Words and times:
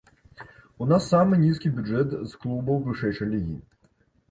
У 0.85 0.87
нас 0.91 1.09
самы 1.11 1.39
нізкі 1.43 1.71
бюджэт 1.77 2.17
з 2.33 2.41
клубаў 2.41 2.83
вышэйшай 2.91 3.33
лігі. 3.37 3.57